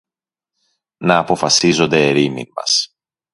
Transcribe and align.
να 0.97 1.17
αποφασίζονται 1.17 2.07
ερήμην 2.09 2.45
μας. 2.55 2.95